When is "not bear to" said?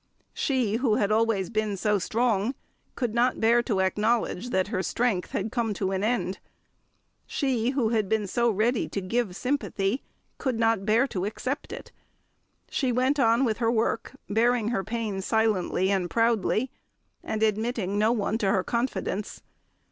3.13-3.81, 10.57-11.25